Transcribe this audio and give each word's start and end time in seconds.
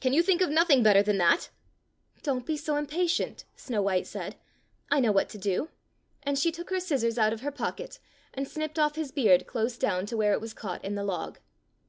Can 0.00 0.12
you 0.12 0.22
think 0.22 0.40
of 0.40 0.50
nothing 0.50 0.84
better 0.84 1.02
than 1.02 1.18
that.^" 1.18 1.48
"Don't 2.22 2.46
be 2.46 2.56
so 2.56 2.76
impatient," 2.76 3.42
Snow 3.56 3.82
white 3.82 4.06
said." 4.06 4.36
I 4.92 5.00
know 5.00 5.10
what 5.10 5.28
to 5.30 5.36
do"; 5.38 5.68
and 6.22 6.38
she 6.38 6.52
took 6.52 6.70
her 6.70 6.78
scissors 6.78 7.18
out 7.18 7.32
of 7.32 7.40
her 7.40 7.50
pocket 7.50 7.98
and 8.32 8.46
snipped 8.46 8.76
oflf 8.76 8.94
his 8.94 9.10
beard 9.10 9.48
close 9.48 9.76
down 9.76 10.06
to 10.06 10.16
where 10.16 10.32
it 10.32 10.40
was 10.40 10.54
caught 10.54 10.84
in 10.84 10.94
the 10.94 11.02
log. 11.02 11.40